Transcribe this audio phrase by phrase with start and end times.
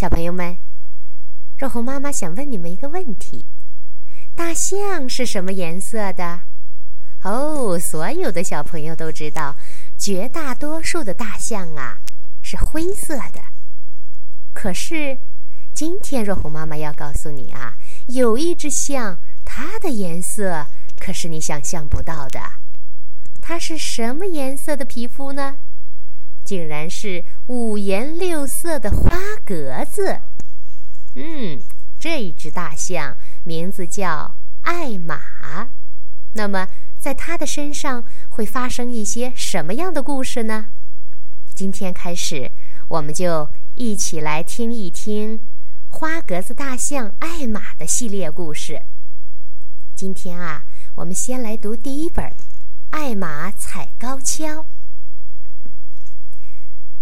[0.00, 0.56] 小朋友们，
[1.58, 3.44] 若红妈妈想问你们一个问题：
[4.34, 6.40] 大象是什么颜色的？
[7.22, 9.56] 哦，所有的小朋友都知道，
[9.98, 11.98] 绝大多数的大象啊
[12.42, 13.42] 是灰色的。
[14.54, 15.18] 可是，
[15.74, 17.74] 今天若红妈妈要告诉你啊，
[18.06, 20.64] 有一只象，它的颜色
[20.98, 22.40] 可是你想象不到的。
[23.42, 25.58] 它是什么颜色的皮肤呢？
[26.50, 29.16] 竟然是五颜六色的花
[29.46, 30.18] 格子。
[31.14, 31.60] 嗯，
[32.00, 35.68] 这一只大象名字叫艾玛。
[36.32, 36.66] 那么，
[36.98, 40.66] 在它的身上会发生一些什么样的故事呢？
[41.54, 42.50] 今天开始，
[42.88, 45.38] 我们就一起来听一听
[45.88, 48.82] 花格子大象艾玛的系列故事。
[49.94, 50.64] 今天啊，
[50.96, 52.24] 我们先来读第一本
[52.90, 54.62] 《艾玛踩高跷》。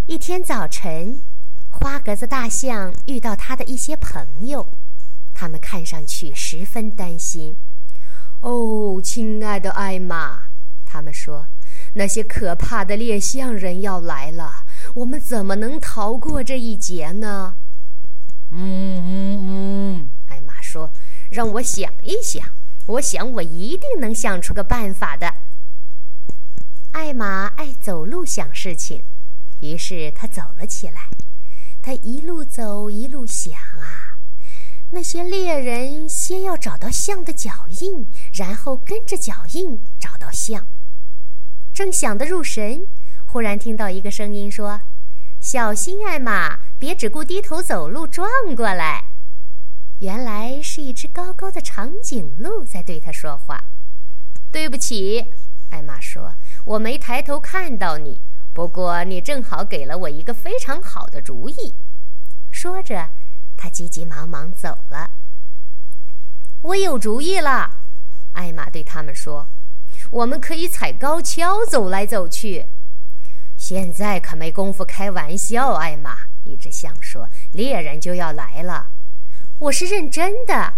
[0.08, 1.20] 一天早晨，
[1.68, 4.66] 花格子大象遇到他的一些朋友，
[5.34, 7.54] 他们看上去十分担心。
[8.40, 10.44] 哦，亲爱的艾玛，
[10.86, 11.46] 他们说，
[11.92, 17.54] 那些可怕的猎象人要来了，我们怎么能逃过这一劫呢？
[18.50, 20.90] 嗯嗯嗯，艾玛说
[21.30, 22.48] ：“让我想一想，
[22.86, 25.34] 我想我一定能想出个办法的。”
[26.92, 29.02] 艾玛爱走路想事情。
[29.60, 31.08] 于是他走了起来，
[31.82, 34.16] 他一路走一路想啊，
[34.90, 40.66] 那些猎人先要找到象的脚印，然后跟着脚印找到象。
[41.74, 42.86] 正想得入神，
[43.26, 44.80] 忽然听到一个声音说
[45.40, 49.04] ：“小心，艾玛，别只顾低头走路，撞过来。”
[50.00, 53.64] 原来是一只高高的长颈鹿在对他说话。
[54.52, 55.26] “对不起，”
[55.70, 58.20] 艾玛说，“我没抬头看到你。”
[58.58, 61.76] 不过，你正好给了我一个非常好的主意。
[62.50, 63.08] 说着，
[63.56, 65.12] 他急急忙忙走了。
[66.62, 67.70] 我有主意了，
[68.32, 69.46] 艾玛对他们说
[70.10, 72.66] ：“我们可以踩高跷走来走去。”
[73.56, 76.16] 现在可没工夫开玩笑，艾玛。
[76.42, 78.88] 一只象说：“猎人就要来了。”
[79.60, 80.74] 我是认真的，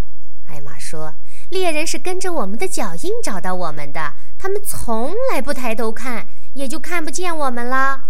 [0.49, 1.15] 艾玛说
[1.49, 8.05] ：“猎人是跟着我们的脚印找到我们的，他们从来不抬头看。”也就看不见我们了。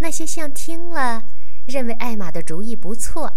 [0.00, 1.24] 那些象听了，
[1.66, 3.32] 认为艾玛的主意不错，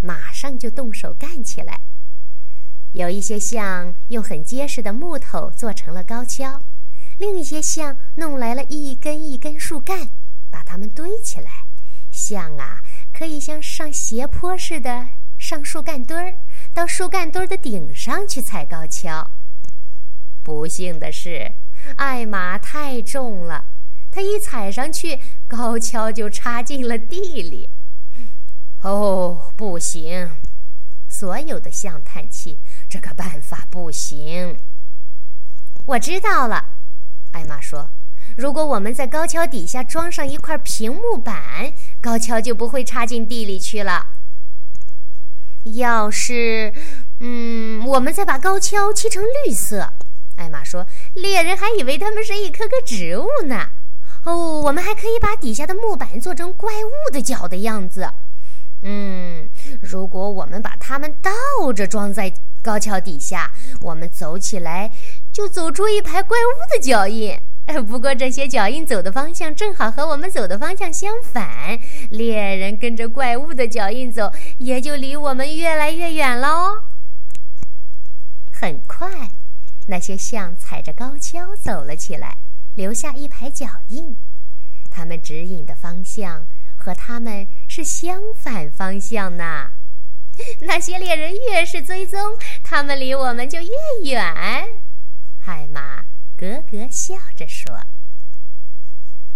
[0.00, 1.80] 马上就动手干起来。
[2.92, 6.60] 有一些象用很结实的木头做成了高跷，
[7.18, 10.08] 另一些象弄来了一根一根树干，
[10.50, 11.64] 把它们堆起来。
[12.10, 12.82] 象啊，
[13.12, 15.06] 可以像上斜坡似的
[15.38, 16.34] 上树干墩儿，
[16.74, 19.30] 到树干墩儿的顶上去踩高跷。
[20.42, 21.52] 不幸的是。
[21.96, 23.64] 艾玛太重了，
[24.10, 27.68] 他一踩上去，高跷就插进了地里。
[28.82, 30.30] 哦，不行！
[31.08, 32.58] 所有的象叹气，
[32.88, 34.56] 这个办法不行。
[35.86, 36.64] 我知道了，
[37.32, 37.90] 艾玛说
[38.38, 44.06] ：“如果我们在高跷底下装上一块平木板，高跷就不会插进地里去了。
[45.64, 46.72] 要是……
[47.18, 49.92] 嗯，我们再把高跷漆成绿色。”
[50.40, 53.68] 艾玛说：“猎人还以为它们是一棵棵植物呢。
[54.24, 58.10] 哦，我们还可以把底下的木板做成怪物的脚的样子。
[58.82, 59.46] 嗯，
[59.82, 63.50] 如果我们把它们倒着装在高桥底下，
[63.82, 64.90] 我们走起来
[65.30, 67.38] 就走出一排怪物的脚印。
[67.86, 71.78] 不过这些脚印走的方向正好和我们走的方向相反，
[72.10, 76.82] 猎人跟着怪物的脚印走，也就离我们越来越远喽。
[78.50, 79.08] 很快。”
[79.90, 82.36] 那些象踩着高跷走了起来，
[82.76, 84.16] 留下一排脚印。
[84.88, 86.46] 他们指引的方向
[86.76, 89.72] 和他们是相反方向呢。
[90.62, 92.18] 那些猎人越是追踪，
[92.62, 93.68] 他们离我们就越
[94.04, 94.24] 远。
[95.44, 96.04] 艾玛
[96.38, 97.80] 咯咯笑着说：“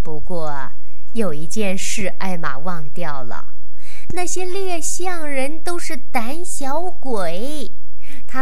[0.05, 0.71] 不过
[1.15, 3.49] 有一件事，艾玛忘掉了。
[4.11, 7.73] 那些猎象人都是胆小鬼。”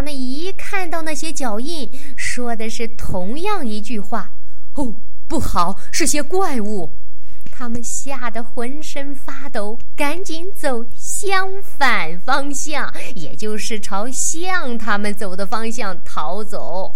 [0.03, 4.33] 他们一看到那些脚印，说的是同样一句话
[4.75, 4.97] ：“哦，
[5.29, 6.91] 不好，是些怪物！”
[7.53, 16.93] 他们吓得浑身发抖，赶紧走相反方向，也就是朝向他们走的方向逃走。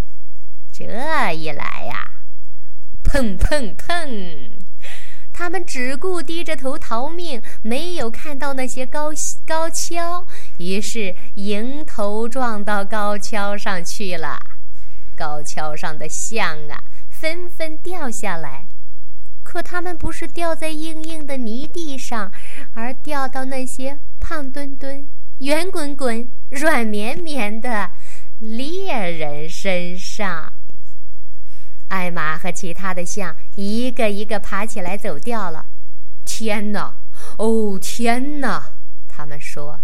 [0.72, 0.84] 这
[1.32, 2.10] 一来呀，
[3.04, 4.50] 砰砰砰！
[5.32, 9.12] 他们只顾低着头逃命，没有看到那些高
[9.46, 10.26] 高跷，
[10.58, 14.38] 于是迎头撞到高跷上去了。
[15.16, 18.66] 高跷上的象啊，纷纷掉下来，
[19.42, 22.30] 可他们不是掉在硬硬的泥地上，
[22.74, 25.06] 而掉到那些胖墩墩、
[25.38, 27.90] 圆滚滚、软绵绵的
[28.40, 30.52] 猎人身上。
[31.88, 35.66] 艾玛和其他的象一个一个爬起来走掉了。
[36.24, 36.94] 天哪！
[37.38, 38.72] 哦，天哪！
[39.08, 39.80] 他们说：“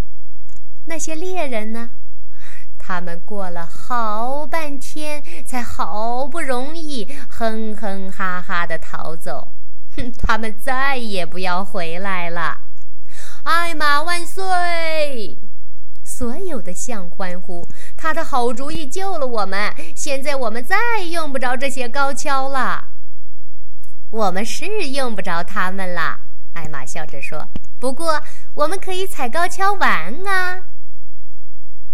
[0.86, 1.90] 那些猎人呢？
[2.78, 9.48] 他们过了好半天，才好不容易哼哼哈哈的逃走。
[9.96, 12.58] 哼，他们再也不要回来了！”
[13.44, 15.38] 艾玛万岁！
[16.04, 17.64] 所有的象欢呼
[17.96, 19.72] ：“他的好主意救了我们！
[19.94, 22.88] 现在我们再用不着这些高跷了。
[24.10, 26.18] 我们是用不着它们了。”
[26.54, 28.20] 艾玛笑着说：“不过
[28.54, 30.64] 我们可以踩高跷玩啊。”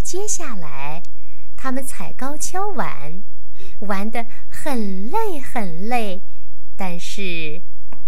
[0.09, 1.03] 接下来，
[1.55, 3.23] 他们踩高跷玩，
[3.81, 6.23] 玩得很累很累，
[6.79, 7.61] 但是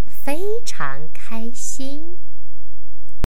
[0.07, 2.17] 非常开心。